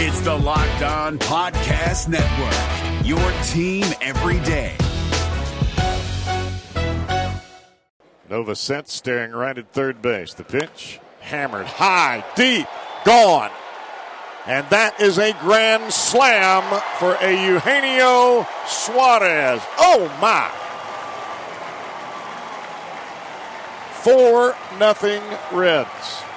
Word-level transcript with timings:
It's 0.00 0.20
the 0.20 0.32
Locked 0.32 0.82
On 0.82 1.18
Podcast 1.18 2.06
Network, 2.06 3.04
your 3.04 3.18
team 3.48 3.84
every 4.00 4.38
day. 4.46 4.76
Nova 8.30 8.54
Set 8.54 8.88
staring 8.88 9.32
right 9.32 9.58
at 9.58 9.72
third 9.72 10.00
base. 10.00 10.34
The 10.34 10.44
pitch 10.44 11.00
hammered 11.18 11.66
high, 11.66 12.24
deep, 12.36 12.68
gone. 13.04 13.50
And 14.46 14.70
that 14.70 15.00
is 15.00 15.18
a 15.18 15.32
grand 15.40 15.92
slam 15.92 16.80
for 17.00 17.14
a 17.20 17.32
Eugenio 17.32 18.46
Suarez. 18.68 19.60
Oh 19.80 20.06
my. 20.20 20.48
Four 24.04 24.54
nothing 24.78 25.24
Reds. 25.50 26.27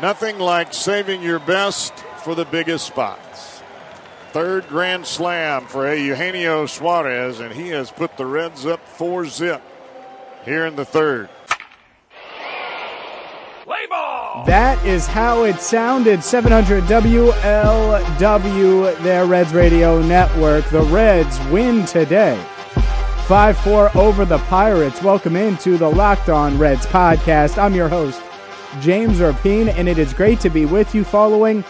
Nothing 0.00 0.38
like 0.38 0.72
saving 0.72 1.22
your 1.22 1.40
best 1.40 1.92
for 2.22 2.36
the 2.36 2.44
biggest 2.44 2.86
spots. 2.86 3.62
Third 4.32 4.68
grand 4.68 5.06
slam 5.06 5.66
for 5.66 5.88
a 5.88 5.96
Eugenio 5.96 6.66
Suarez, 6.66 7.40
and 7.40 7.52
he 7.52 7.68
has 7.70 7.90
put 7.90 8.16
the 8.16 8.24
Reds 8.24 8.64
up 8.64 8.86
four 8.86 9.26
zip 9.26 9.60
here 10.44 10.66
in 10.66 10.76
the 10.76 10.84
third. 10.84 11.28
That 14.46 14.78
is 14.86 15.06
how 15.06 15.42
it 15.42 15.60
sounded. 15.60 16.22
700 16.22 16.84
WLW, 16.84 17.82
their 19.02 19.26
Reds 19.26 19.52
Radio 19.52 20.00
Network. 20.00 20.64
The 20.66 20.82
Reds 20.82 21.38
win 21.46 21.84
today. 21.86 22.40
5 23.26 23.58
4 23.58 23.96
over 23.96 24.24
the 24.24 24.38
Pirates. 24.38 25.02
Welcome 25.02 25.34
into 25.36 25.76
the 25.76 25.90
Locked 25.90 26.28
On 26.28 26.56
Reds 26.56 26.86
podcast. 26.86 27.58
I'm 27.58 27.74
your 27.74 27.88
host, 27.88 28.22
James 28.80 29.18
Rapien, 29.18 29.68
and 29.76 29.88
it 29.88 29.98
is 29.98 30.12
great 30.12 30.40
to 30.40 30.50
be 30.50 30.66
with 30.66 30.94
you 30.94 31.04
following 31.04 31.64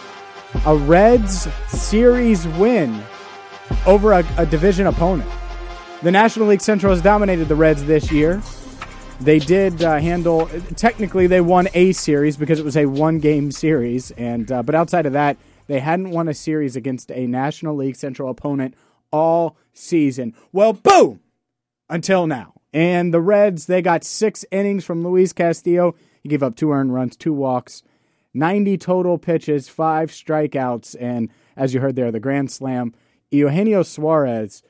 a 0.65 0.75
Reds 0.75 1.47
series 1.67 2.47
win 2.47 3.01
over 3.85 4.13
a, 4.13 4.25
a 4.37 4.45
division 4.45 4.87
opponent. 4.87 5.29
The 6.01 6.11
National 6.11 6.47
League 6.47 6.61
Central 6.61 6.93
has 6.93 7.01
dominated 7.01 7.47
the 7.47 7.55
Reds 7.55 7.83
this 7.85 8.11
year. 8.11 8.41
They 9.21 9.39
did 9.39 9.83
uh, 9.83 9.97
handle. 9.99 10.47
Technically, 10.75 11.27
they 11.27 11.41
won 11.41 11.67
a 11.73 11.91
series 11.91 12.37
because 12.37 12.59
it 12.59 12.65
was 12.65 12.77
a 12.77 12.85
one-game 12.85 13.51
series, 13.51 14.11
and 14.11 14.51
uh, 14.51 14.63
but 14.63 14.75
outside 14.75 15.05
of 15.05 15.13
that, 15.13 15.37
they 15.67 15.79
hadn't 15.79 16.11
won 16.11 16.27
a 16.27 16.33
series 16.33 16.75
against 16.75 17.11
a 17.11 17.27
National 17.27 17.75
League 17.75 17.95
Central 17.95 18.29
opponent 18.29 18.75
all 19.11 19.57
season. 19.73 20.33
Well, 20.51 20.73
boom, 20.73 21.19
until 21.89 22.27
now. 22.27 22.53
And 22.71 23.13
the 23.13 23.21
Reds, 23.21 23.65
they 23.65 23.81
got 23.81 24.03
six 24.03 24.45
innings 24.51 24.85
from 24.85 25.03
Luis 25.03 25.33
Castillo. 25.33 25.95
He 26.21 26.29
gave 26.29 26.43
up 26.43 26.55
two 26.55 26.71
earned 26.71 26.93
runs, 26.93 27.15
two 27.15 27.33
walks, 27.33 27.83
90 28.33 28.77
total 28.77 29.17
pitches, 29.17 29.69
five 29.69 30.11
strikeouts, 30.11 30.95
and 30.99 31.29
as 31.55 31.73
you 31.73 31.79
heard 31.79 31.95
there, 31.95 32.11
the 32.11 32.19
grand 32.19 32.51
slam. 32.51 32.93
Eugenio 33.31 33.83
Suarez 33.83 34.63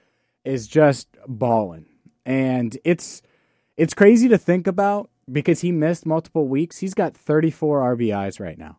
is 0.43 0.67
just 0.67 1.07
balling, 1.27 1.85
and 2.25 2.77
it's 2.83 3.21
it's 3.77 3.93
crazy 3.93 4.27
to 4.27 4.37
think 4.37 4.67
about 4.67 5.09
because 5.31 5.61
he 5.61 5.71
missed 5.71 6.05
multiple 6.05 6.47
weeks. 6.47 6.79
He's 6.79 6.93
got 6.93 7.15
34 7.15 7.95
RBIs 7.95 8.39
right 8.39 8.57
now. 8.57 8.77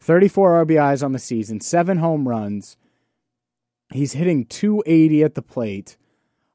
34 0.00 0.64
RBIs 0.64 1.04
on 1.04 1.12
the 1.12 1.18
season, 1.18 1.60
seven 1.60 1.98
home 1.98 2.28
runs. 2.28 2.76
He's 3.92 4.12
hitting 4.12 4.46
280 4.46 5.22
at 5.22 5.34
the 5.34 5.42
plate. 5.42 5.96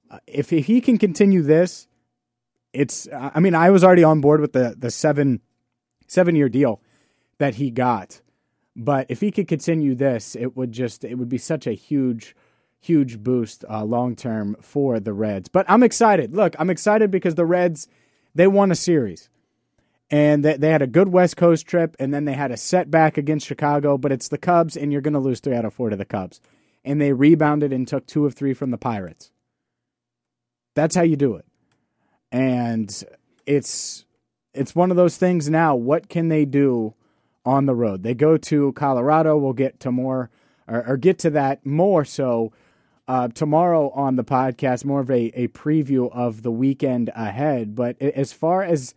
Uh, 0.10 0.20
if, 0.28 0.52
if 0.52 0.66
he 0.66 0.82
can 0.82 0.98
continue 0.98 1.42
this, 1.42 1.88
it's. 2.78 3.08
I 3.12 3.40
mean, 3.40 3.56
I 3.56 3.72
was 3.72 3.84
already 3.84 4.04
on 4.04 4.22
board 4.22 4.40
with 4.40 4.54
the 4.54 4.76
the 4.78 4.92
seven 4.92 5.42
seven 6.08 6.36
year 6.36 6.50
deal 6.50 6.82
that 7.40 7.56
he 7.56 7.72
got, 7.72 8.22
but 8.76 9.08
if 9.10 9.22
he 9.22 9.32
could 9.32 9.48
continue 9.48 9.96
this, 9.96 10.36
it 10.36 10.56
would 10.56 10.72
just 10.72 11.04
it 11.04 11.16
would 11.16 11.30
be 11.30 11.38
such 11.38 11.68
a 11.68 11.74
huge 11.74 12.36
huge 12.80 13.20
boost 13.20 13.66
uh, 13.70 13.84
long 13.84 14.16
term 14.16 14.56
for 14.62 15.00
the 15.00 15.14
Reds. 15.14 15.50
But 15.50 15.66
I'm 15.68 15.84
excited. 15.84 16.36
Look, 16.36 16.56
I'm 16.60 16.70
excited 16.70 17.10
because 17.10 17.36
the 17.36 17.46
Reds 17.46 17.88
they 18.36 18.48
won 18.48 18.72
a 18.72 18.76
series. 18.76 19.30
And 20.10 20.46
they, 20.46 20.56
they 20.56 20.70
had 20.70 20.82
a 20.82 20.88
good 20.88 21.10
West 21.10 21.36
Coast 21.36 21.68
trip, 21.68 21.98
and 22.00 22.14
then 22.14 22.24
they 22.24 22.34
had 22.34 22.50
a 22.50 22.56
setback 22.56 23.18
against 23.18 23.46
Chicago. 23.46 23.98
But 23.98 24.14
it's 24.14 24.30
the 24.30 24.38
Cubs, 24.38 24.78
and 24.78 24.92
you're 24.92 25.02
going 25.02 25.16
to 25.16 25.20
lose 25.20 25.42
three 25.42 25.56
out 25.56 25.66
of 25.66 25.74
four 25.74 25.90
to 25.90 25.98
the 25.98 26.06
Cubs. 26.06 26.40
And 26.86 27.02
they 27.02 27.12
rebounded 27.12 27.74
and 27.74 27.86
took 27.86 28.06
two 28.06 28.26
of 28.26 28.34
three 28.34 28.54
from 28.54 28.72
the 28.72 28.78
Pirates. 28.78 29.32
That's 30.76 30.96
how 30.96 31.02
you 31.02 31.18
do 31.18 31.36
it. 31.36 31.46
And 32.32 33.04
it's 33.46 34.06
it's 34.54 34.76
one 34.76 34.92
of 34.92 34.98
those 34.98 35.18
things 35.18 35.50
now. 35.50 35.76
What 35.76 36.10
can 36.10 36.30
they 36.30 36.46
do 36.46 36.94
on 37.46 37.66
the 37.66 37.76
road? 37.76 38.04
They 38.04 38.14
go 38.14 38.38
to 38.38 38.74
Colorado. 38.74 39.38
We'll 39.38 39.54
get 39.54 39.80
to 39.82 39.92
more 39.92 40.30
or, 40.68 40.86
or 40.88 40.98
get 40.98 41.20
to 41.20 41.30
that 41.32 41.66
more 41.66 42.04
so 42.04 42.52
uh, 43.08 43.30
tomorrow 43.30 43.90
on 43.92 44.16
the 44.18 44.24
podcast, 44.24 44.84
more 44.84 45.00
of 45.00 45.10
a, 45.10 45.32
a 45.34 45.48
preview 45.50 46.12
of 46.12 46.42
the 46.42 46.52
weekend 46.52 47.10
ahead. 47.16 47.76
But 47.76 48.02
as 48.02 48.34
far 48.34 48.64
as 48.64 48.94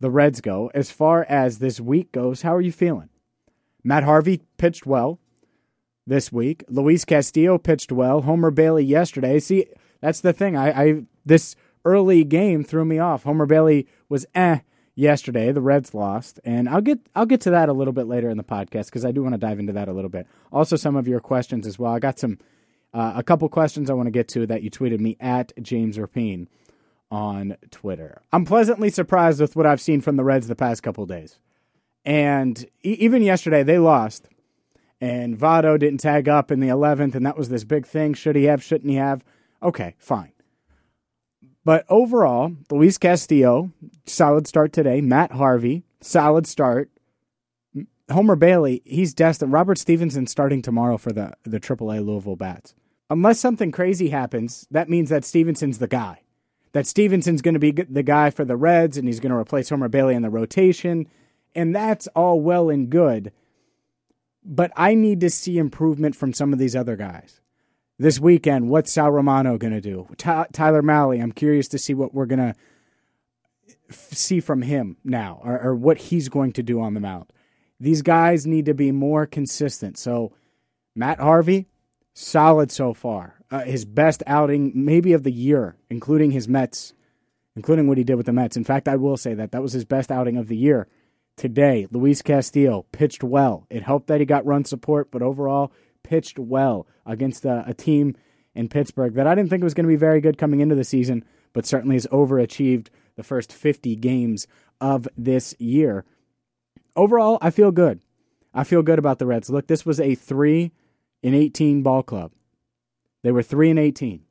the 0.00 0.10
Reds 0.10 0.40
go, 0.40 0.70
as 0.74 0.90
far 0.90 1.24
as 1.28 1.58
this 1.58 1.80
week 1.80 2.10
goes, 2.12 2.42
how 2.42 2.54
are 2.54 2.60
you 2.60 2.72
feeling? 2.72 3.10
Matt 3.84 4.02
Harvey 4.02 4.40
pitched 4.56 4.86
well 4.86 5.20
this 6.06 6.32
week. 6.32 6.64
Luis 6.68 7.04
Castillo 7.04 7.58
pitched 7.58 7.92
well. 7.92 8.22
Homer 8.22 8.50
Bailey 8.50 8.84
yesterday. 8.84 9.38
See, 9.38 9.66
that's 10.00 10.20
the 10.20 10.32
thing. 10.32 10.56
I, 10.56 10.82
I 10.82 11.02
this 11.24 11.54
early 11.84 12.24
game 12.24 12.64
threw 12.64 12.84
me 12.84 12.98
off. 12.98 13.24
Homer 13.24 13.46
Bailey 13.46 13.86
was 14.08 14.26
eh 14.34 14.60
yesterday. 14.94 15.52
The 15.52 15.60
Reds 15.60 15.94
lost, 15.94 16.40
and 16.44 16.68
I'll 16.68 16.80
get 16.80 17.00
I'll 17.14 17.26
get 17.26 17.40
to 17.42 17.50
that 17.50 17.68
a 17.68 17.72
little 17.72 17.92
bit 17.92 18.06
later 18.06 18.30
in 18.30 18.36
the 18.36 18.44
podcast 18.44 18.86
because 18.86 19.04
I 19.04 19.12
do 19.12 19.22
want 19.22 19.34
to 19.34 19.38
dive 19.38 19.58
into 19.58 19.72
that 19.72 19.88
a 19.88 19.92
little 19.92 20.10
bit. 20.10 20.26
Also, 20.52 20.76
some 20.76 20.96
of 20.96 21.08
your 21.08 21.20
questions 21.20 21.66
as 21.66 21.78
well. 21.78 21.92
I 21.92 21.98
got 21.98 22.18
some 22.18 22.38
uh, 22.92 23.14
a 23.16 23.22
couple 23.22 23.48
questions 23.48 23.90
I 23.90 23.94
want 23.94 24.06
to 24.06 24.12
get 24.12 24.28
to 24.28 24.46
that 24.46 24.62
you 24.62 24.70
tweeted 24.70 25.00
me 25.00 25.16
at 25.20 25.52
James 25.60 25.98
Rapien 25.98 26.46
on 27.10 27.56
Twitter. 27.70 28.22
I'm 28.32 28.44
pleasantly 28.44 28.90
surprised 28.90 29.40
with 29.40 29.56
what 29.56 29.66
I've 29.66 29.80
seen 29.80 30.00
from 30.00 30.16
the 30.16 30.24
Reds 30.24 30.46
the 30.46 30.56
past 30.56 30.82
couple 30.82 31.04
days, 31.06 31.38
and 32.04 32.64
e- 32.84 32.96
even 33.00 33.22
yesterday 33.22 33.62
they 33.62 33.78
lost. 33.78 34.28
And 35.00 35.36
Votto 35.36 35.78
didn't 35.78 36.00
tag 36.00 36.30
up 36.30 36.50
in 36.50 36.60
the 36.60 36.68
11th, 36.68 37.14
and 37.14 37.26
that 37.26 37.36
was 37.36 37.50
this 37.50 37.64
big 37.64 37.84
thing. 37.84 38.14
Should 38.14 38.36
he 38.36 38.44
have? 38.44 38.62
Shouldn't 38.62 38.88
he 38.88 38.96
have? 38.96 39.22
Okay, 39.62 39.96
fine. 39.98 40.33
But 41.64 41.86
overall, 41.88 42.54
Luis 42.70 42.98
Castillo, 42.98 43.72
solid 44.04 44.46
start 44.46 44.72
today. 44.72 45.00
Matt 45.00 45.32
Harvey, 45.32 45.84
solid 46.00 46.46
start. 46.46 46.90
Homer 48.10 48.36
Bailey, 48.36 48.82
he's 48.84 49.14
destined. 49.14 49.52
Robert 49.52 49.78
Stephenson 49.78 50.26
starting 50.26 50.60
tomorrow 50.60 50.98
for 50.98 51.10
the, 51.10 51.32
the 51.44 51.58
AAA 51.58 52.04
Louisville 52.04 52.36
Bats. 52.36 52.74
Unless 53.08 53.40
something 53.40 53.72
crazy 53.72 54.10
happens, 54.10 54.66
that 54.70 54.90
means 54.90 55.08
that 55.08 55.24
Stephenson's 55.24 55.78
the 55.78 55.88
guy. 55.88 56.20
That 56.72 56.86
Stephenson's 56.86 57.40
going 57.40 57.54
to 57.54 57.60
be 57.60 57.70
the 57.70 58.02
guy 58.02 58.30
for 58.30 58.44
the 58.44 58.56
Reds 58.56 58.98
and 58.98 59.08
he's 59.08 59.20
going 59.20 59.32
to 59.32 59.38
replace 59.38 59.70
Homer 59.70 59.88
Bailey 59.88 60.14
in 60.14 60.22
the 60.22 60.30
rotation. 60.30 61.06
And 61.54 61.74
that's 61.74 62.08
all 62.08 62.40
well 62.40 62.68
and 62.68 62.90
good. 62.90 63.32
But 64.44 64.70
I 64.76 64.94
need 64.94 65.20
to 65.20 65.30
see 65.30 65.56
improvement 65.56 66.14
from 66.14 66.34
some 66.34 66.52
of 66.52 66.58
these 66.58 66.76
other 66.76 66.96
guys 66.96 67.40
this 67.98 68.18
weekend, 68.18 68.68
what's 68.68 68.92
Sal 68.92 69.10
Romano 69.10 69.56
going 69.58 69.72
to 69.72 69.80
do? 69.80 70.08
Ty- 70.16 70.48
Tyler 70.52 70.82
Mahle, 70.82 71.22
I'm 71.22 71.32
curious 71.32 71.68
to 71.68 71.78
see 71.78 71.94
what 71.94 72.14
we're 72.14 72.26
going 72.26 72.52
to 72.52 72.54
f- 73.88 74.08
see 74.12 74.40
from 74.40 74.62
him 74.62 74.96
now 75.04 75.40
or, 75.44 75.60
or, 75.60 75.74
what 75.74 75.98
he's 75.98 76.28
going 76.28 76.52
to 76.54 76.62
do 76.62 76.80
on 76.80 76.94
the 76.94 77.00
mound. 77.00 77.26
These 77.78 78.02
guys 78.02 78.46
need 78.46 78.66
to 78.66 78.74
be 78.74 78.90
more 78.92 79.26
consistent. 79.26 79.98
So, 79.98 80.32
Matt 80.94 81.20
Harvey, 81.20 81.66
solid 82.14 82.70
so 82.70 82.94
far. 82.94 83.36
Uh, 83.50 83.60
his 83.60 83.84
best 83.84 84.22
outing, 84.26 84.72
maybe 84.74 85.12
of 85.12 85.22
the 85.22 85.32
year, 85.32 85.76
including 85.88 86.30
his 86.30 86.48
Mets, 86.48 86.94
including 87.54 87.86
what 87.86 87.98
he 87.98 88.04
did 88.04 88.16
with 88.16 88.26
the 88.26 88.32
Mets. 88.32 88.56
In 88.56 88.64
fact, 88.64 88.88
I 88.88 88.96
will 88.96 89.16
say 89.16 89.34
that 89.34 89.52
that 89.52 89.62
was 89.62 89.72
his 89.72 89.84
best 89.84 90.10
outing 90.10 90.36
of 90.36 90.48
the 90.48 90.56
year. 90.56 90.88
Today, 91.36 91.86
Luis 91.90 92.22
Castillo 92.22 92.86
pitched 92.92 93.24
well. 93.24 93.66
It 93.68 93.82
helped 93.82 94.06
that 94.06 94.20
he 94.20 94.26
got 94.26 94.46
run 94.46 94.64
support, 94.64 95.10
but 95.10 95.22
overall, 95.22 95.72
pitched 96.04 96.38
well 96.38 96.86
against 97.04 97.44
a, 97.44 97.64
a 97.66 97.74
team 97.74 98.14
in 98.54 98.68
Pittsburgh 98.68 99.14
that 99.14 99.26
I 99.26 99.34
didn't 99.34 99.50
think 99.50 99.64
was 99.64 99.74
going 99.74 99.84
to 99.86 99.92
be 99.92 99.96
very 99.96 100.20
good 100.20 100.38
coming 100.38 100.60
into 100.60 100.76
the 100.76 100.84
season, 100.84 101.24
but 101.52 101.66
certainly 101.66 101.96
has 101.96 102.06
overachieved 102.06 102.88
the 103.16 103.24
first 103.24 103.52
50 103.52 103.96
games 103.96 104.46
of 104.80 105.08
this 105.16 105.54
year. 105.58 106.04
Overall, 106.94 107.38
I 107.42 107.50
feel 107.50 107.72
good. 107.72 108.00
I 108.52 108.62
feel 108.62 108.82
good 108.82 109.00
about 109.00 109.18
the 109.18 109.26
Reds. 109.26 109.50
Look, 109.50 109.66
this 109.66 109.84
was 109.84 109.98
a 109.98 110.14
3 110.14 110.70
in 111.22 111.34
18 111.34 111.82
ball 111.82 112.02
club. 112.02 112.30
They 113.22 113.32
were 113.32 113.42
3 113.42 113.70
and 113.70 113.78
18. 113.78 114.22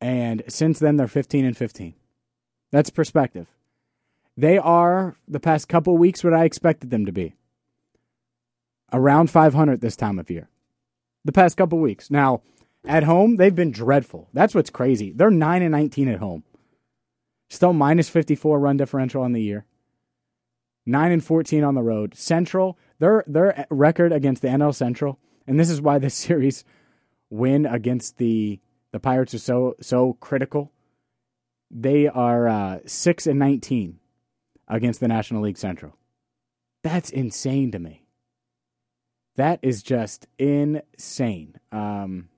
And 0.00 0.42
since 0.48 0.78
then 0.78 0.96
they're 0.96 1.08
15 1.08 1.44
and 1.44 1.56
15. 1.56 1.94
That's 2.70 2.88
perspective. 2.88 3.48
They 4.36 4.56
are 4.56 5.16
the 5.28 5.40
past 5.40 5.68
couple 5.68 5.98
weeks 5.98 6.24
what 6.24 6.32
I 6.32 6.44
expected 6.44 6.90
them 6.90 7.04
to 7.04 7.12
be. 7.12 7.34
Around 8.92 9.30
500 9.30 9.80
this 9.80 9.96
time 9.96 10.18
of 10.18 10.30
year 10.30 10.48
the 11.24 11.32
past 11.32 11.56
couple 11.56 11.78
weeks. 11.78 12.10
Now, 12.10 12.42
at 12.84 13.04
home, 13.04 13.36
they've 13.36 13.54
been 13.54 13.72
dreadful. 13.72 14.28
That's 14.32 14.54
what's 14.54 14.70
crazy. 14.70 15.12
They're 15.12 15.30
9 15.30 15.62
and 15.62 15.72
19 15.72 16.08
at 16.08 16.18
home. 16.18 16.44
Still 17.48 17.72
minus 17.72 18.08
54 18.08 18.58
run 18.58 18.76
differential 18.76 19.22
on 19.22 19.32
the 19.32 19.42
year. 19.42 19.66
9 20.86 21.12
and 21.12 21.24
14 21.24 21.62
on 21.62 21.74
the 21.74 21.82
road. 21.82 22.14
Central, 22.14 22.78
their 22.98 23.24
their 23.26 23.66
record 23.70 24.12
against 24.12 24.42
the 24.42 24.48
NL 24.48 24.74
Central, 24.74 25.18
and 25.46 25.58
this 25.58 25.70
is 25.70 25.80
why 25.80 25.98
this 25.98 26.14
series 26.26 26.64
win 27.28 27.66
against 27.66 28.18
the 28.18 28.60
the 28.92 29.00
Pirates 29.00 29.34
are 29.34 29.38
so 29.38 29.76
so 29.80 30.14
critical. 30.20 30.72
They 31.70 32.08
are 32.08 32.48
uh, 32.48 32.78
6 32.84 33.26
and 33.28 33.38
19 33.38 34.00
against 34.66 34.98
the 34.98 35.06
National 35.06 35.42
League 35.42 35.58
Central. 35.58 35.96
That's 36.82 37.10
insane 37.10 37.70
to 37.70 37.78
me. 37.78 38.06
That 39.40 39.60
is 39.62 39.82
just 39.82 40.26
insane. 40.38 41.54
Um, 41.72 42.28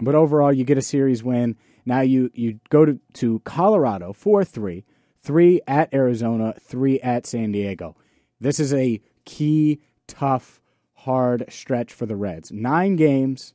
but 0.00 0.14
overall, 0.14 0.50
you 0.50 0.64
get 0.64 0.78
a 0.78 0.82
series 0.82 1.22
win. 1.22 1.58
Now 1.84 2.00
you 2.00 2.30
you 2.32 2.60
go 2.70 2.86
to, 2.86 2.98
to 3.14 3.40
Colorado 3.40 4.14
4 4.14 4.42
3, 4.46 4.82
3 5.22 5.60
at 5.66 5.92
Arizona, 5.92 6.54
3 6.58 6.98
at 7.00 7.26
San 7.26 7.52
Diego. 7.52 7.94
This 8.40 8.58
is 8.58 8.72
a 8.72 9.02
key, 9.26 9.82
tough, 10.06 10.62
hard 10.94 11.44
stretch 11.50 11.92
for 11.92 12.06
the 12.06 12.16
Reds. 12.16 12.50
Nine 12.50 12.96
games 12.96 13.52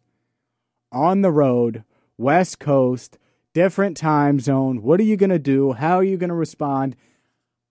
on 0.91 1.23
the 1.23 1.31
road, 1.31 1.83
West 2.19 2.59
Coast, 2.59 3.17
different 3.55 3.97
time 3.97 4.39
zone. 4.39 4.83
What 4.83 4.99
are 4.99 5.03
you 5.03 5.17
going 5.17 5.31
to 5.31 5.39
do? 5.39 5.73
How 5.73 5.95
are 5.95 6.03
you 6.03 6.17
going 6.17 6.29
to 6.29 6.35
respond? 6.35 6.95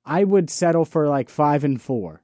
I 0.05 0.25
would 0.25 0.51
settle 0.51 0.85
for 0.85 1.07
like 1.07 1.29
5 1.29 1.63
and 1.63 1.81
4. 1.81 2.24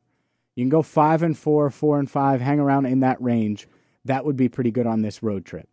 You 0.56 0.64
can 0.64 0.70
go 0.70 0.82
5 0.82 1.22
and 1.22 1.38
4, 1.38 1.70
4 1.70 1.98
and 1.98 2.10
5, 2.10 2.40
hang 2.40 2.60
around 2.60 2.86
in 2.86 3.00
that 3.00 3.20
range. 3.22 3.68
That 4.04 4.24
would 4.24 4.36
be 4.36 4.48
pretty 4.48 4.70
good 4.70 4.86
on 4.86 5.02
this 5.02 5.22
road 5.22 5.44
trip 5.44 5.68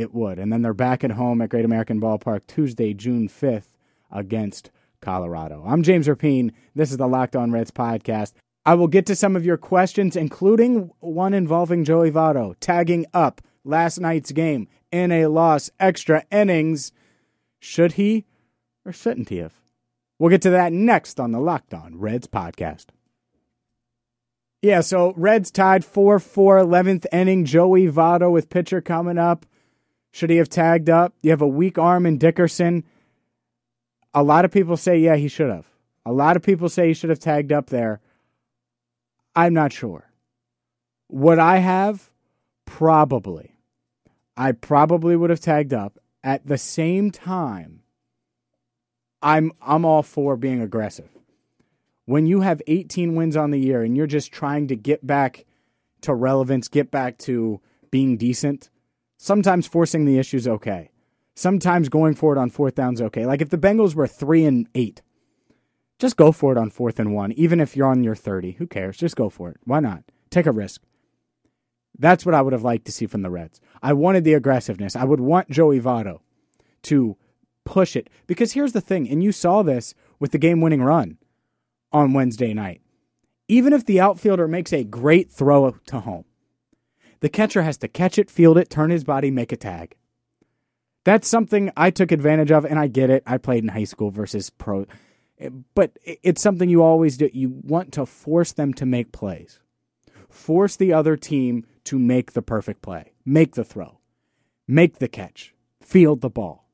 it 0.00 0.14
would. 0.14 0.38
And 0.38 0.52
then 0.52 0.62
they're 0.62 0.74
back 0.74 1.04
at 1.04 1.12
home 1.12 1.40
at 1.42 1.50
Great 1.50 1.64
American 1.64 2.00
Ballpark 2.00 2.46
Tuesday, 2.46 2.94
June 2.94 3.28
5th 3.28 3.68
against 4.10 4.70
Colorado. 5.00 5.62
I'm 5.66 5.82
James 5.82 6.08
Rapien. 6.08 6.52
This 6.74 6.90
is 6.90 6.96
the 6.96 7.06
Locked 7.06 7.36
On 7.36 7.52
Reds 7.52 7.70
podcast. 7.70 8.32
I 8.66 8.74
will 8.74 8.88
get 8.88 9.06
to 9.06 9.16
some 9.16 9.36
of 9.36 9.44
your 9.44 9.56
questions, 9.56 10.16
including 10.16 10.90
one 11.00 11.34
involving 11.34 11.84
Joey 11.84 12.10
Votto 12.10 12.54
tagging 12.60 13.06
up 13.14 13.40
last 13.64 13.98
night's 13.98 14.32
game 14.32 14.68
in 14.90 15.12
a 15.12 15.26
loss, 15.26 15.70
extra 15.78 16.24
innings. 16.30 16.92
Should 17.60 17.92
he 17.92 18.26
or 18.84 18.92
shouldn't 18.92 19.28
he 19.28 19.38
have? 19.38 19.54
We'll 20.18 20.30
get 20.30 20.42
to 20.42 20.50
that 20.50 20.72
next 20.72 21.18
on 21.18 21.32
the 21.32 21.40
Locked 21.40 21.72
On 21.72 21.98
Reds 21.98 22.26
podcast. 22.26 22.86
Yeah, 24.62 24.82
so 24.82 25.14
Reds 25.16 25.50
tied 25.50 25.84
4 25.84 26.18
4, 26.18 26.58
11th 26.58 27.06
inning. 27.12 27.44
Joey 27.44 27.88
Votto 27.88 28.30
with 28.30 28.50
pitcher 28.50 28.80
coming 28.80 29.18
up. 29.18 29.46
Should 30.12 30.30
he 30.30 30.36
have 30.36 30.48
tagged 30.48 30.90
up? 30.90 31.14
You 31.22 31.30
have 31.30 31.40
a 31.40 31.48
weak 31.48 31.78
arm 31.78 32.04
in 32.04 32.18
Dickerson. 32.18 32.84
A 34.12 34.22
lot 34.22 34.44
of 34.44 34.50
people 34.50 34.76
say, 34.76 34.98
yeah, 34.98 35.16
he 35.16 35.28
should 35.28 35.50
have. 35.50 35.66
A 36.04 36.12
lot 36.12 36.36
of 36.36 36.42
people 36.42 36.68
say 36.68 36.88
he 36.88 36.94
should 36.94 37.10
have 37.10 37.20
tagged 37.20 37.52
up 37.52 37.68
there. 37.70 38.00
I'm 39.34 39.54
not 39.54 39.72
sure. 39.72 40.10
Would 41.08 41.38
I 41.38 41.58
have? 41.58 42.10
Probably. 42.66 43.56
I 44.36 44.52
probably 44.52 45.16
would 45.16 45.30
have 45.30 45.40
tagged 45.40 45.72
up. 45.72 45.98
At 46.22 46.46
the 46.46 46.58
same 46.58 47.10
time, 47.10 47.82
I'm 49.22 49.52
I'm 49.60 49.84
all 49.84 50.02
for 50.02 50.36
being 50.36 50.60
aggressive. 50.60 51.08
When 52.10 52.26
you 52.26 52.40
have 52.40 52.60
18 52.66 53.14
wins 53.14 53.36
on 53.36 53.50
the 53.50 53.60
year 53.60 53.82
and 53.82 53.96
you're 53.96 54.06
just 54.06 54.32
trying 54.32 54.66
to 54.68 54.76
get 54.76 55.06
back 55.06 55.46
to 56.02 56.14
relevance, 56.14 56.68
get 56.68 56.90
back 56.90 57.18
to 57.18 57.60
being 57.90 58.16
decent, 58.16 58.70
Sometimes 59.22 59.66
forcing 59.66 60.06
the 60.06 60.18
issue 60.18 60.38
is 60.38 60.48
okay. 60.48 60.90
Sometimes 61.34 61.90
going 61.90 62.14
for 62.14 62.34
it 62.34 62.38
on 62.38 62.48
fourth 62.48 62.74
down 62.74 62.94
is 62.94 63.02
okay. 63.02 63.26
Like 63.26 63.42
if 63.42 63.50
the 63.50 63.58
Bengals 63.58 63.94
were 63.94 64.06
three 64.06 64.46
and 64.46 64.66
eight, 64.74 65.02
just 65.98 66.16
go 66.16 66.32
for 66.32 66.52
it 66.52 66.58
on 66.58 66.70
fourth 66.70 66.98
and 66.98 67.14
one, 67.14 67.32
even 67.32 67.60
if 67.60 67.76
you're 67.76 67.86
on 67.86 68.02
your 68.02 68.14
30. 68.14 68.52
Who 68.52 68.66
cares? 68.66 68.96
Just 68.96 69.16
go 69.16 69.28
for 69.28 69.50
it. 69.50 69.58
Why 69.64 69.78
not? 69.80 70.04
Take 70.30 70.46
a 70.46 70.52
risk. 70.52 70.80
That's 71.98 72.24
what 72.24 72.34
I 72.34 72.40
would 72.40 72.54
have 72.54 72.64
liked 72.64 72.86
to 72.86 72.92
see 72.92 73.04
from 73.04 73.20
the 73.20 73.28
Reds. 73.28 73.60
I 73.82 73.92
wanted 73.92 74.24
the 74.24 74.32
aggressiveness. 74.32 74.96
I 74.96 75.04
would 75.04 75.20
want 75.20 75.50
Joey 75.50 75.80
Votto 75.80 76.20
to 76.84 77.18
push 77.66 77.96
it. 77.96 78.08
Because 78.26 78.52
here's 78.52 78.72
the 78.72 78.80
thing, 78.80 79.06
and 79.06 79.22
you 79.22 79.32
saw 79.32 79.62
this 79.62 79.92
with 80.18 80.32
the 80.32 80.38
game 80.38 80.62
winning 80.62 80.82
run 80.82 81.18
on 81.92 82.12
Wednesday 82.12 82.54
night. 82.54 82.80
Even 83.48 83.72
if 83.72 83.84
the 83.84 84.00
outfielder 84.00 84.46
makes 84.46 84.72
a 84.72 84.84
great 84.84 85.30
throw 85.30 85.70
to 85.86 86.00
home, 86.00 86.24
the 87.20 87.28
catcher 87.28 87.62
has 87.62 87.76
to 87.78 87.88
catch 87.88 88.18
it, 88.18 88.30
field 88.30 88.56
it, 88.56 88.70
turn 88.70 88.90
his 88.90 89.04
body, 89.04 89.30
make 89.30 89.52
a 89.52 89.56
tag. 89.56 89.96
That's 91.04 91.28
something 91.28 91.70
I 91.76 91.90
took 91.90 92.12
advantage 92.12 92.50
of, 92.50 92.64
and 92.64 92.78
I 92.78 92.86
get 92.86 93.10
it. 93.10 93.22
I 93.26 93.38
played 93.38 93.62
in 93.62 93.68
high 93.68 93.84
school 93.84 94.10
versus 94.10 94.50
pro, 94.50 94.86
but 95.74 95.98
it's 96.04 96.42
something 96.42 96.68
you 96.68 96.82
always 96.82 97.16
do. 97.16 97.30
You 97.32 97.48
want 97.62 97.92
to 97.94 98.06
force 98.06 98.52
them 98.52 98.74
to 98.74 98.86
make 98.86 99.10
plays, 99.12 99.60
force 100.28 100.76
the 100.76 100.92
other 100.92 101.16
team 101.16 101.66
to 101.84 101.98
make 101.98 102.32
the 102.32 102.42
perfect 102.42 102.82
play, 102.82 103.12
make 103.24 103.54
the 103.54 103.64
throw, 103.64 103.98
make 104.68 104.98
the 104.98 105.08
catch, 105.08 105.54
field 105.82 106.20
the 106.20 106.30
ball, 106.30 106.68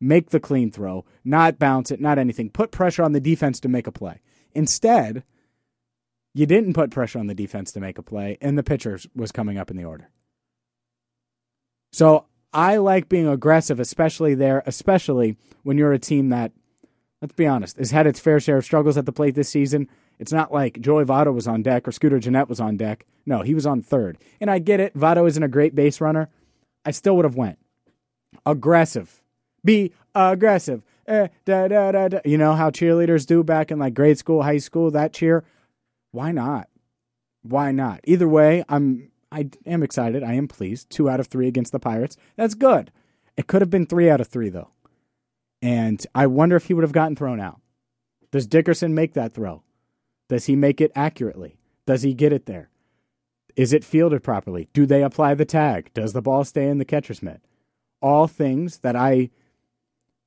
make 0.00 0.30
the 0.30 0.40
clean 0.40 0.70
throw, 0.70 1.04
not 1.24 1.58
bounce 1.58 1.90
it, 1.90 2.00
not 2.00 2.18
anything. 2.18 2.50
Put 2.50 2.70
pressure 2.70 3.02
on 3.02 3.12
the 3.12 3.20
defense 3.20 3.60
to 3.60 3.68
make 3.68 3.86
a 3.86 3.92
play. 3.92 4.20
Instead, 4.56 5.22
you 6.34 6.46
didn't 6.46 6.74
put 6.74 6.90
pressure 6.90 7.18
on 7.18 7.26
the 7.26 7.34
defense 7.34 7.72
to 7.72 7.80
make 7.80 7.98
a 7.98 8.02
play, 8.02 8.38
and 8.40 8.58
the 8.58 8.62
pitcher 8.62 8.98
was 9.14 9.30
coming 9.30 9.58
up 9.58 9.70
in 9.70 9.76
the 9.76 9.84
order. 9.84 10.10
So 11.92 12.26
I 12.52 12.78
like 12.78 13.08
being 13.08 13.28
aggressive, 13.28 13.78
especially 13.78 14.34
there, 14.34 14.62
especially 14.66 15.36
when 15.62 15.78
you're 15.78 15.92
a 15.92 15.98
team 15.98 16.30
that, 16.30 16.52
let's 17.20 17.34
be 17.34 17.46
honest, 17.46 17.76
has 17.76 17.90
had 17.90 18.06
its 18.06 18.18
fair 18.18 18.40
share 18.40 18.56
of 18.56 18.64
struggles 18.64 18.96
at 18.96 19.06
the 19.06 19.12
plate 19.12 19.34
this 19.34 19.48
season. 19.48 19.88
It's 20.18 20.32
not 20.32 20.52
like 20.52 20.80
Joey 20.80 21.04
Votto 21.04 21.34
was 21.34 21.46
on 21.46 21.62
deck 21.62 21.86
or 21.86 21.92
Scooter 21.92 22.18
Gennett 22.18 22.48
was 22.48 22.60
on 22.60 22.76
deck. 22.76 23.04
No, 23.26 23.42
he 23.42 23.54
was 23.54 23.66
on 23.66 23.82
third. 23.82 24.16
And 24.40 24.50
I 24.50 24.58
get 24.58 24.80
it. 24.80 24.94
Votto 24.94 25.28
isn't 25.28 25.42
a 25.42 25.48
great 25.48 25.74
base 25.74 26.00
runner. 26.00 26.30
I 26.84 26.92
still 26.92 27.16
would 27.16 27.26
have 27.26 27.36
went. 27.36 27.58
Aggressive. 28.46 29.22
Be 29.64 29.92
aggressive. 30.14 30.82
Eh, 31.06 31.28
da, 31.44 31.68
da, 31.68 31.92
da, 31.92 32.08
da. 32.08 32.18
You 32.24 32.38
know 32.38 32.54
how 32.54 32.70
cheerleaders 32.70 33.26
do 33.26 33.44
back 33.44 33.70
in 33.70 33.78
like 33.78 33.94
grade 33.94 34.18
school, 34.18 34.42
high 34.42 34.58
school, 34.58 34.90
that 34.90 35.12
cheer? 35.12 35.44
why 36.16 36.32
not? 36.32 36.68
Why 37.42 37.72
not? 37.72 38.00
Either 38.04 38.26
way, 38.26 38.64
I'm 38.68 39.10
I 39.30 39.50
am 39.66 39.82
excited. 39.82 40.22
I 40.22 40.32
am 40.32 40.48
pleased. 40.48 40.88
Two 40.88 41.10
out 41.10 41.20
of 41.20 41.26
three 41.26 41.46
against 41.46 41.72
the 41.72 41.78
Pirates. 41.78 42.16
That's 42.36 42.54
good. 42.54 42.90
It 43.36 43.46
could 43.46 43.60
have 43.60 43.70
been 43.70 43.86
three 43.86 44.08
out 44.08 44.20
of 44.20 44.28
three 44.28 44.48
though. 44.48 44.70
And 45.60 46.04
I 46.14 46.26
wonder 46.26 46.56
if 46.56 46.66
he 46.66 46.74
would 46.74 46.84
have 46.84 46.92
gotten 46.92 47.16
thrown 47.16 47.38
out. 47.38 47.60
Does 48.32 48.46
Dickerson 48.46 48.94
make 48.94 49.14
that 49.14 49.34
throw? 49.34 49.62
Does 50.28 50.46
he 50.46 50.56
make 50.56 50.80
it 50.80 50.92
accurately? 50.94 51.58
Does 51.86 52.02
he 52.02 52.14
get 52.14 52.32
it 52.32 52.46
there? 52.46 52.70
Is 53.54 53.72
it 53.72 53.84
fielded 53.84 54.22
properly? 54.22 54.68
Do 54.72 54.86
they 54.86 55.02
apply 55.02 55.34
the 55.34 55.44
tag? 55.44 55.90
Does 55.94 56.12
the 56.12 56.22
ball 56.22 56.44
stay 56.44 56.68
in 56.68 56.78
the 56.78 56.84
catcher's 56.84 57.22
mitt? 57.22 57.42
All 58.00 58.26
things 58.26 58.78
that 58.78 58.96
I 58.96 59.30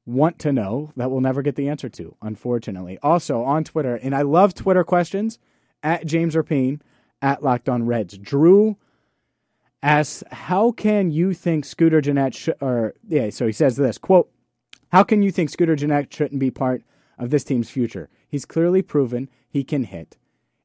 want 0.09 0.39
to 0.39 0.51
know 0.51 0.91
that 0.95 1.11
we'll 1.11 1.21
never 1.21 1.41
get 1.41 1.55
the 1.55 1.69
answer 1.69 1.89
to, 1.89 2.15
unfortunately. 2.21 2.97
Also 3.03 3.43
on 3.43 3.63
Twitter, 3.63 3.95
and 3.95 4.15
I 4.15 4.23
love 4.23 4.53
Twitter 4.53 4.83
questions 4.83 5.39
at 5.83 6.05
James 6.05 6.35
Rapien 6.35 6.81
at 7.21 7.43
Locked 7.43 7.69
On 7.69 7.85
Reds. 7.85 8.17
Drew 8.17 8.77
asks, 9.83 10.23
"How 10.31 10.71
can 10.71 11.11
you 11.11 11.33
think 11.33 11.65
Scooter 11.65 12.01
Gennett 12.01 12.33
sh- 12.33 12.49
or 12.59 12.95
yeah?" 13.07 13.29
So 13.29 13.45
he 13.45 13.53
says 13.53 13.75
this 13.75 13.97
quote: 13.97 14.29
"How 14.91 15.03
can 15.03 15.23
you 15.23 15.31
think 15.31 15.49
Scooter 15.49 15.75
Gennett 15.75 16.13
shouldn't 16.13 16.39
be 16.39 16.51
part 16.51 16.83
of 17.17 17.29
this 17.29 17.43
team's 17.43 17.69
future? 17.69 18.09
He's 18.27 18.45
clearly 18.45 18.81
proven 18.81 19.29
he 19.47 19.63
can 19.63 19.83
hit, 19.83 20.17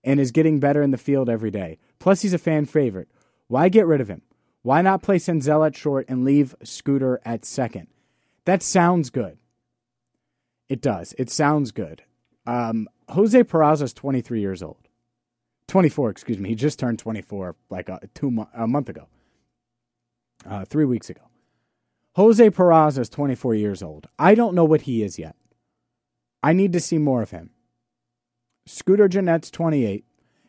and 0.03 0.19
is 0.19 0.31
getting 0.33 0.61
better 0.61 0.83
in 0.83 0.91
the 0.91 0.99
field 0.99 1.29
every 1.29 1.51
day. 1.51 1.79
Plus, 1.99 2.23
he's 2.23 2.35
a 2.35 2.39
fan 2.39 2.65
favorite. 2.67 3.09
Why 3.49 3.69
get 3.69 3.87
rid 3.87 4.01
of 4.01 4.09
him? 4.09 4.23
Why 4.63 4.83
not 4.83 5.03
play 5.03 5.19
Senzel 5.19 5.67
at 5.67 5.77
short 5.77 6.07
and 6.09 6.25
leave 6.25 6.55
Scooter 6.63 7.21
at 7.25 7.45
second? 7.45 7.89
That 8.47 8.63
sounds 8.63 9.11
good. 9.11 9.39
It 10.69 10.81
does. 10.81 11.15
It 11.19 11.31
sounds 11.31 11.73
good. 11.73 12.03
Um, 12.47 12.89
Jose 13.09 13.43
Peraza 13.45 13.83
is 13.83 13.93
23 13.93 14.41
years 14.41 14.63
old. 14.63 14.89
24, 15.69 16.11
excuse 16.11 16.39
me. 16.39 16.51
He 16.51 16.55
just 16.55 16.79
turned 16.79 16.99
24 16.99 17.57
like 17.71 17.89
a, 17.89 18.01
two 18.15 18.31
mo- 18.31 18.49
a 18.55 18.67
month 18.67 18.89
ago, 18.89 19.09
uh, 20.47 20.65
three 20.67 20.85
weeks 20.85 21.09
ago. 21.09 21.23
Jose 22.17 22.51
Peraza 22.51 22.99
is 22.99 23.09
24 23.09 23.55
years 23.55 23.83
old. 23.83 24.09
I 24.19 24.35
don't 24.35 24.55
know 24.55 24.65
what 24.65 24.83
he 24.83 25.03
is 25.03 25.19
yet. 25.19 25.37
I 26.43 26.53
need 26.53 26.73
to 26.75 26.81
see 26.81 26.99
more 26.99 27.23
of 27.23 27.31
him. 27.31 27.51
Scooter 28.67 29.09
Gennett's 29.09 29.51
28, 29.51 30.05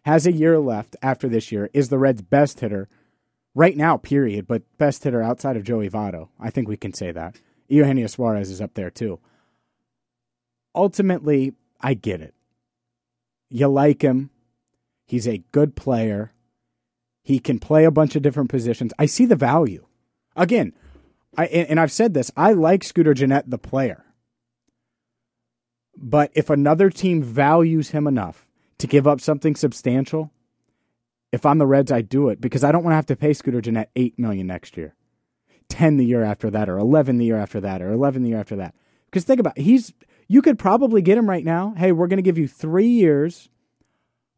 has 0.06 0.28
a 0.28 0.32
year 0.32 0.60
left 0.60 0.96
after 1.02 1.28
this 1.28 1.52
year, 1.52 1.70
is 1.74 1.90
the 1.90 1.98
Reds' 1.98 2.22
best 2.22 2.60
hitter 2.60 2.88
right 3.56 3.76
now, 3.76 3.98
period, 3.98 4.48
but 4.48 4.62
best 4.78 5.04
hitter 5.04 5.22
outside 5.22 5.58
of 5.58 5.64
Joey 5.64 5.90
Votto. 5.90 6.30
I 6.40 6.52
think 6.52 6.68
we 6.68 6.78
can 6.78 6.94
say 6.94 7.12
that. 7.12 7.38
Eugenio 7.68 8.08
Suarez 8.08 8.50
is 8.50 8.62
up 8.62 8.74
there 8.74 8.90
too. 8.90 9.20
Ultimately, 10.74 11.54
I 11.82 11.94
get 11.94 12.22
it. 12.22 12.34
You 13.50 13.68
like 13.68 14.02
him. 14.02 14.30
He's 15.06 15.28
a 15.28 15.44
good 15.52 15.76
player. 15.76 16.34
He 17.24 17.40
can 17.40 17.60
play 17.60 17.86
a 17.86 17.92
bunch 17.92 18.16
of 18.16 18.22
different 18.22 18.50
positions. 18.50 18.94
I 19.00 19.06
see 19.06 19.26
the 19.26 19.36
value. 19.36 19.86
Again, 20.36 20.74
I 21.38 21.46
and 21.46 21.80
I've 21.80 21.92
said 21.92 22.14
this, 22.14 22.32
I 22.36 22.54
like 22.54 22.84
Scooter 22.84 23.14
Gennett 23.14 23.50
the 23.50 23.58
player. 23.58 24.06
But 25.98 26.32
if 26.34 26.50
another 26.50 26.90
team 26.90 27.24
values 27.24 27.92
him 27.92 28.06
enough 28.06 28.46
to 28.80 28.88
give 28.88 29.08
up 29.08 29.22
something 29.22 29.56
substantial, 29.56 30.32
if 31.32 31.46
I'm 31.46 31.58
the 31.58 31.66
Reds, 31.66 31.92
I 31.92 32.02
do 32.02 32.30
it 32.30 32.42
because 32.42 32.64
I 32.64 32.72
don't 32.72 32.84
want 32.84 32.92
to 32.92 32.98
have 32.98 33.06
to 33.08 33.16
pay 33.16 33.34
Scooter 33.34 33.62
Gennett 33.62 33.90
eight 33.96 34.20
million 34.20 34.48
next 34.48 34.78
year, 34.78 34.96
ten 35.70 35.98
the 35.98 36.06
year 36.06 36.24
after 36.24 36.50
that, 36.52 36.70
or 36.70 36.78
eleven 36.78 37.18
the 37.18 37.26
year 37.26 37.38
after 37.38 37.60
that, 37.62 37.82
or 37.82 37.92
eleven 37.92 38.24
the 38.24 38.30
year 38.30 38.40
after 38.40 38.56
that. 38.58 38.76
Because 39.06 39.24
think 39.24 39.40
about 39.40 39.58
it, 39.58 39.64
he's 39.64 39.94
you 40.28 40.42
could 40.42 40.58
probably 40.58 41.02
get 41.02 41.18
him 41.18 41.30
right 41.30 41.44
now. 41.44 41.74
Hey, 41.78 41.92
we're 41.92 42.08
going 42.08 42.18
to 42.18 42.24
give 42.24 42.38
you 42.38 42.48
three 42.48 42.88
years, 42.88 43.50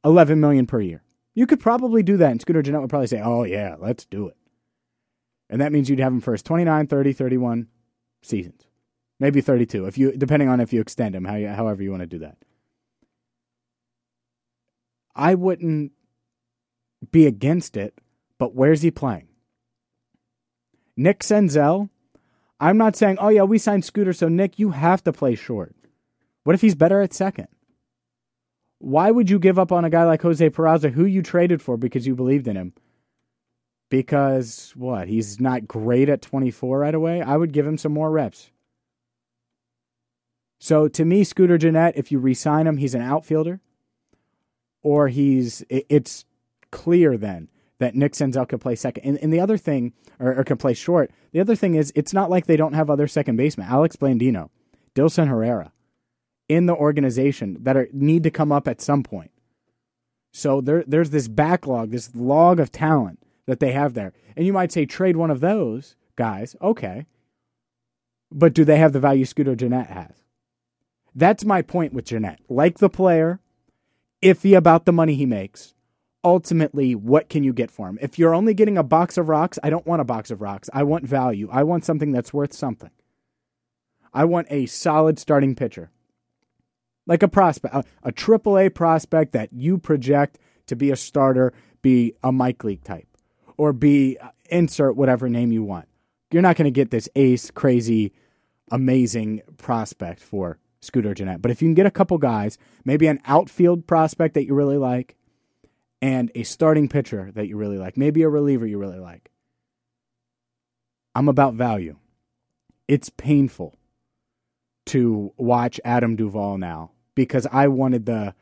eleven 0.04 0.40
million 0.40 0.68
per 0.68 0.82
year. 0.82 1.04
You 1.34 1.46
could 1.46 1.60
probably 1.60 2.04
do 2.04 2.18
that, 2.18 2.32
and 2.32 2.42
Scooter 2.42 2.62
Gennett 2.62 2.82
would 2.82 2.90
probably 2.90 3.08
say, 3.08 3.22
"Oh 3.22 3.44
yeah, 3.44 3.76
let's 3.80 4.06
do 4.06 4.28
it." 4.28 4.38
And 5.50 5.62
that 5.62 5.72
means 5.72 5.90
you'd 5.90 6.00
have 6.00 6.12
him 6.12 6.22
his 6.22 6.44
29, 6.44 6.88
30, 6.88 7.14
31 7.14 7.68
seasons. 8.22 8.64
Maybe 9.20 9.42
32 9.42 9.86
if 9.86 9.98
you 9.98 10.12
depending 10.12 10.50
on 10.50 10.60
if 10.60 10.74
you 10.74 10.82
extend 10.82 11.16
him, 11.16 11.26
how 11.26 11.36
you, 11.36 11.48
however 11.48 11.82
you 11.82 11.92
want 11.92 12.02
to 12.02 12.08
do 12.08 12.20
that. 12.20 12.38
I 15.16 15.34
wouldn't 15.34 15.94
be 17.12 17.26
against 17.26 17.76
it, 17.76 18.00
but 18.38 18.54
where's 18.54 18.84
he 18.84 18.92
playing? 18.92 19.27
Nick 20.98 21.20
Senzel, 21.20 21.90
I'm 22.60 22.78
not 22.78 22.96
saying, 22.96 23.18
"Oh 23.20 23.30
yeah, 23.30 23.44
we 23.44 23.60
signed 23.60 23.86
Scooter, 23.86 24.14
so 24.14 24.28
Nick, 24.28 24.58
you 24.58 24.72
have 24.72 25.04
to 25.04 25.14
play 25.14 25.36
short." 25.36 25.76
What 26.44 26.56
if 26.56 26.62
he's 26.62 26.76
better 26.76 27.02
at 27.02 27.14
second? 27.14 27.48
Why 28.80 29.12
would 29.12 29.30
you 29.30 29.40
give 29.40 29.60
up 29.60 29.72
on 29.72 29.86
a 29.86 29.90
guy 29.90 30.06
like 30.06 30.22
Jose 30.22 30.50
Peraza, 30.50 30.92
who 30.92 31.06
you 31.06 31.22
traded 31.22 31.62
for 31.62 31.78
because 31.78 32.08
you 32.08 32.16
believed 32.16 32.48
in 32.48 32.56
him? 32.56 32.74
Because 33.90 34.74
what? 34.76 35.08
He's 35.08 35.40
not 35.40 35.68
great 35.68 36.10
at 36.10 36.22
24 36.22 36.80
right 36.80 36.96
away. 36.96 37.22
I 37.22 37.38
would 37.38 37.54
give 37.54 37.66
him 37.66 37.78
some 37.78 37.94
more 37.94 38.12
reps. 38.12 38.52
So 40.60 40.88
to 40.88 41.06
me, 41.06 41.24
Scooter 41.24 41.58
Gennett, 41.58 41.96
if 41.96 42.12
you 42.12 42.20
re-sign 42.20 42.68
him, 42.68 42.78
he's 42.78 42.96
an 42.96 43.02
outfielder, 43.02 43.60
or 44.82 45.08
he's 45.08 45.64
it's 45.70 46.26
clear 46.72 47.18
then 47.18 47.50
that 47.80 47.96
Nick 47.96 48.14
Senzel 48.14 48.48
can 48.48 48.60
play 48.60 48.76
second. 48.76 49.04
And, 49.04 49.18
and 49.22 49.32
the 49.32 49.40
other 49.40 49.58
thing, 49.58 49.94
or, 50.20 50.40
or, 50.40 50.44
can 50.44 50.58
play 50.58 50.74
short. 50.74 51.12
The 51.32 51.40
other 51.40 51.56
thing 51.56 51.76
is, 51.76 51.92
it's 51.96 52.14
not 52.14 52.30
like 52.30 52.46
they 52.46 52.58
don't 52.58 52.74
have 52.74 52.90
other 52.90 53.08
second 53.08 53.36
basemen. 53.36 53.68
Alex 53.68 53.96
Blandino, 53.96 54.50
Dilson 54.96 55.28
Herrera, 55.28 55.72
in 56.50 56.66
the 56.66 56.76
organization 56.76 57.58
that 57.62 57.78
are, 57.78 57.88
need 57.92 58.24
to 58.24 58.32
come 58.32 58.52
up 58.52 58.68
at 58.68 58.82
some 58.82 59.04
point. 59.04 59.32
So 60.32 60.62
there, 60.62 60.84
there's 60.88 61.12
this 61.12 61.28
backlog, 61.28 61.92
this 61.92 62.16
log 62.16 62.60
of 62.60 62.72
talent 62.72 63.20
that 63.46 63.60
they 63.60 63.72
have 63.72 63.94
there. 63.94 64.14
And 64.36 64.46
you 64.46 64.54
might 64.54 64.72
say 64.72 64.86
trade 64.86 65.18
one 65.18 65.32
of 65.32 65.40
those 65.40 65.96
guys, 66.16 66.56
okay. 66.62 67.06
But 68.32 68.54
do 68.54 68.66
they 68.66 68.78
have 68.78 68.94
the 68.94 69.00
value 69.00 69.26
Scooter 69.26 69.56
Gennett 69.56 69.88
has? 69.88 70.24
That's 71.16 71.46
my 71.46 71.62
point 71.62 71.94
with 71.94 72.06
Gennett. 72.06 72.40
Like 72.50 72.78
the 72.78 72.90
player, 72.90 73.40
iffy 74.22 74.56
about 74.56 74.86
the 74.86 74.92
money 74.92 75.16
he 75.16 75.26
makes. 75.26 75.74
Ultimately, 76.24 76.96
what 76.96 77.30
can 77.30 77.44
you 77.44 77.54
get 77.54 77.72
for 77.72 77.88
him? 77.88 77.98
If 78.02 78.20
you're 78.20 78.36
only 78.36 78.54
getting 78.54 78.78
a 78.78 78.84
box 78.84 79.18
of 79.18 79.30
rocks, 79.30 79.60
I 79.64 79.70
don't 79.70 79.86
want 79.86 80.02
a 80.02 80.06
box 80.06 80.32
of 80.32 80.42
rocks. 80.42 80.70
I 80.74 80.84
want 80.84 81.06
value. 81.06 81.48
I 81.52 81.64
want 81.64 81.86
something 81.86 82.12
that's 82.12 82.34
worth 82.34 82.54
something. 82.54 82.92
I 84.14 84.26
want 84.26 84.48
a 84.50 84.66
solid 84.66 85.20
starting 85.20 85.56
pitcher 85.56 85.92
like 87.08 87.24
a 87.24 87.28
prospect, 87.28 87.74
a, 88.04 88.12
triple 88.12 88.58
a 88.60 88.70
prospect 88.70 89.32
that 89.32 89.52
you 89.52 89.78
project 89.78 90.38
to 90.68 90.76
be 90.76 90.92
a 90.92 90.96
starter, 90.96 91.54
be 91.82 92.14
a 92.24 92.32
Mike 92.32 92.64
Leake 92.64 92.84
type, 92.84 93.08
or 93.56 93.74
be 93.74 94.18
uh, 94.20 94.30
insert 94.50 94.96
whatever 94.96 95.30
name 95.30 95.52
you 95.52 95.64
want. 95.64 95.88
You're 96.32 96.42
not 96.42 96.58
going 96.58 96.66
to 96.66 96.72
get 96.72 96.92
this 96.92 97.08
ace, 97.16 97.50
crazy, 97.50 98.12
amazing 98.70 99.42
prospect 99.58 100.20
for 100.20 100.60
Scooter 100.82 101.14
Gennett. 101.14 101.42
But 101.42 101.52
if 101.52 101.62
you 101.62 101.68
can 101.68 101.74
get 101.74 101.86
a 101.86 101.92
couple 101.92 102.18
guys, 102.18 102.58
maybe 102.84 103.08
an 103.08 103.22
outfield 103.26 103.88
prospect 103.88 104.34
that 104.34 104.46
you 104.46 104.54
really 104.54 104.78
like, 104.78 105.16
and 106.02 106.32
a 106.36 106.44
starting 106.44 106.88
pitcher 106.88 107.32
that 107.34 107.48
you 107.48 107.58
really 107.58 107.78
like, 107.78 107.98
maybe 107.98 108.22
a 108.22 108.30
reliever 108.30 108.66
you 108.66 108.78
really 108.78 109.00
like. 109.00 109.30
I'm 111.16 111.30
about 111.30 111.56
value. 111.56 111.98
It's 112.88 113.10
painful 113.10 113.78
to 114.88 115.34
watch 115.38 115.80
Adam 115.84 116.16
Duvall 116.16 116.58
now 116.58 116.92
because 117.16 117.48
I 117.52 117.68
wanted 117.68 118.06
the 118.06 118.34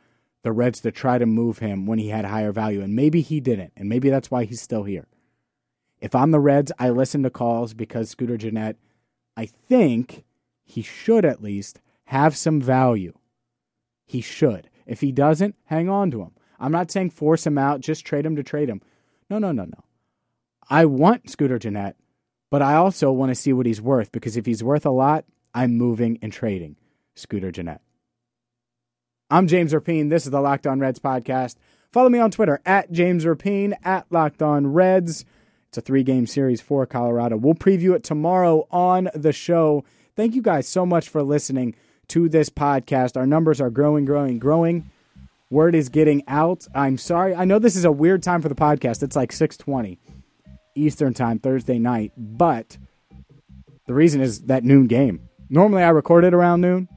the 0.43 0.51
Reds 0.51 0.79
to 0.81 0.91
try 0.91 1.17
to 1.17 1.25
move 1.25 1.57
him 1.57 1.87
when 1.87 1.97
he 1.97 2.09
had 2.09 2.25
higher 2.25 2.51
value, 2.51 2.83
and 2.83 2.95
maybe 2.95 3.21
he 3.21 3.39
didn't, 3.39 3.73
and 3.75 3.89
maybe 3.89 4.11
that's 4.11 4.29
why 4.29 4.43
he's 4.43 4.61
still 4.61 4.83
here. 4.83 5.07
If 5.99 6.13
I'm 6.13 6.29
the 6.29 6.39
Reds, 6.39 6.71
I 6.77 6.91
listen 6.91 7.23
to 7.23 7.31
calls 7.31 7.73
because 7.73 8.11
Scooter 8.11 8.37
Gennett, 8.37 8.77
I 9.35 9.47
think 9.47 10.23
he 10.63 10.83
should 10.83 11.25
at 11.25 11.41
least 11.41 11.79
have 12.05 12.37
some 12.37 12.61
value. 12.61 13.13
He 14.05 14.21
should. 14.21 14.69
If 14.85 15.01
he 15.01 15.11
doesn't, 15.11 15.55
hang 15.65 15.89
on 15.89 16.11
to 16.11 16.21
him. 16.21 16.31
I'm 16.59 16.71
not 16.71 16.91
saying 16.91 17.11
force 17.11 17.45
him 17.45 17.57
out, 17.57 17.81
just 17.81 18.05
trade 18.05 18.25
him 18.25 18.35
to 18.35 18.43
trade 18.43 18.69
him. 18.69 18.81
No, 19.29 19.39
no, 19.39 19.51
no, 19.51 19.65
no. 19.65 19.83
I 20.69 20.85
want 20.85 21.29
Scooter 21.29 21.59
Gennett, 21.59 21.95
but 22.49 22.61
I 22.61 22.75
also 22.75 23.11
want 23.11 23.29
to 23.29 23.35
see 23.35 23.53
what 23.53 23.65
he's 23.65 23.81
worth 23.81 24.11
because 24.11 24.37
if 24.37 24.45
he's 24.45 24.63
worth 24.63 24.85
a 24.85 24.91
lot, 24.91 25.25
I'm 25.53 25.77
moving 25.77 26.19
and 26.21 26.33
trading 26.33 26.75
Scooter 27.15 27.51
Gennett. 27.51 27.81
I'm 29.29 29.47
James 29.47 29.73
Rapien. 29.73 30.09
This 30.09 30.25
is 30.25 30.31
the 30.31 30.41
Locked 30.41 30.67
On 30.67 30.79
Reds 30.79 30.99
podcast. 30.99 31.55
Follow 31.91 32.09
me 32.09 32.19
on 32.19 32.31
Twitter 32.31 32.61
at 32.65 32.91
James 32.91 33.25
Rapien, 33.25 33.73
at 33.83 34.05
Locked 34.11 34.41
On 34.41 34.73
Reds. 34.73 35.25
It's 35.69 35.77
a 35.77 35.81
three 35.81 36.03
game 36.03 36.27
series 36.27 36.61
for 36.61 36.85
Colorado. 36.85 37.37
We'll 37.37 37.53
preview 37.53 37.95
it 37.95 38.03
tomorrow 38.03 38.67
on 38.71 39.09
the 39.13 39.33
show. 39.33 39.83
Thank 40.15 40.35
you 40.35 40.41
guys 40.41 40.67
so 40.67 40.85
much 40.85 41.09
for 41.09 41.23
listening 41.23 41.75
to 42.09 42.29
this 42.29 42.49
podcast. 42.49 43.17
Our 43.17 43.25
numbers 43.25 43.59
are 43.59 43.69
growing, 43.69 44.05
growing, 44.05 44.39
growing. 44.39 44.89
Word 45.55 45.73
is 45.73 45.87
getting 45.87 46.21
out. 46.27 46.67
I'm 46.75 46.97
sorry. 46.97 47.33
I 47.33 47.45
know 47.45 47.59
this 47.59 47.77
is 47.77 47.85
a 47.85 47.91
weird 47.91 48.21
time 48.21 48.41
for 48.41 48.49
the 48.49 48.55
podcast. 48.55 49.01
It's 49.01 49.15
like 49.15 49.31
620 49.31 49.97
Eastern 50.75 51.13
time, 51.13 51.39
Thursday 51.39 51.79
night. 51.79 52.11
But 52.17 52.77
the 53.87 53.93
reason 53.93 54.19
is 54.19 54.41
that 54.43 54.65
noon 54.65 54.87
game. 54.87 55.29
Normally 55.49 55.83
I 55.83 55.89
record 55.89 56.25
it 56.25 56.33
around 56.33 56.59
noon, 56.59 56.89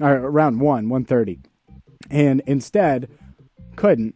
or 0.00 0.12
around 0.12 0.60
1, 0.60 0.86
1.30 0.86 1.44
and 2.08 2.42
instead 2.46 3.10
couldn't. 3.74 4.14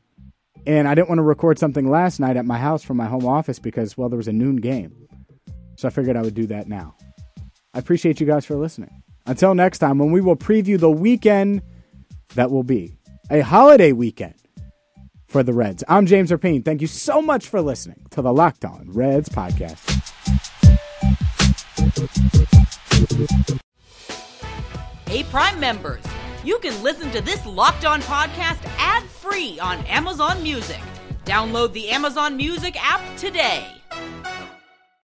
And 0.66 0.86
I 0.86 0.94
didn't 0.94 1.08
want 1.08 1.18
to 1.18 1.22
record 1.22 1.58
something 1.58 1.90
last 1.90 2.20
night 2.20 2.36
at 2.36 2.44
my 2.44 2.58
house 2.58 2.84
from 2.84 2.96
my 2.96 3.06
home 3.06 3.26
office 3.26 3.58
because, 3.58 3.98
well, 3.98 4.08
there 4.08 4.16
was 4.16 4.28
a 4.28 4.32
noon 4.32 4.56
game. 4.56 5.08
So 5.76 5.88
I 5.88 5.90
figured 5.90 6.16
I 6.16 6.22
would 6.22 6.34
do 6.34 6.46
that 6.46 6.68
now. 6.68 6.94
I 7.74 7.80
appreciate 7.80 8.20
you 8.20 8.26
guys 8.26 8.46
for 8.46 8.54
listening. 8.54 9.02
Until 9.26 9.52
next 9.54 9.78
time, 9.78 9.98
when 9.98 10.12
we 10.12 10.20
will 10.20 10.36
preview 10.36 10.78
the 10.78 10.90
weekend 10.90 11.62
that 12.34 12.52
will 12.52 12.62
be 12.62 12.96
a 13.30 13.40
holiday 13.40 13.92
weekend 13.92 14.34
for 15.26 15.42
the 15.42 15.52
Reds. 15.52 15.84
I'm 15.88 16.06
James 16.06 16.30
Rapien. 16.30 16.64
Thank 16.64 16.80
you 16.80 16.86
so 16.86 17.22
much 17.22 17.48
for 17.48 17.62
listening 17.62 18.06
to 18.10 18.22
the 18.22 18.32
Locked 18.32 18.64
On 18.64 18.90
Reds 18.90 19.28
podcast. 19.28 19.86
Hey, 25.08 25.24
Prime 25.24 25.58
members 25.58 26.04
you 26.42 26.58
can 26.60 26.82
listen 26.82 27.10
to 27.10 27.20
this 27.20 27.44
Locked 27.44 27.84
On 27.84 28.00
podcast 28.00 28.64
ad 28.78 29.02
free 29.04 29.58
on 29.60 29.78
Amazon 29.86 30.42
Music. 30.42 30.80
Download 31.26 31.72
the 31.74 31.90
Amazon 31.90 32.36
Music 32.36 32.76
app 32.82 33.02
today. 33.18 33.66